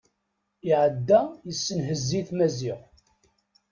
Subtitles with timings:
[0.69, 2.79] Iɛedda yessenhez-it Maziɣ.